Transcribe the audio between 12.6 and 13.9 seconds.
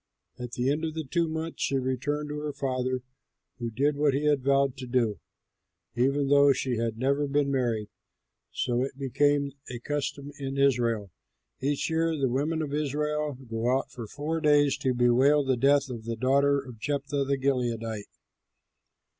of Israel go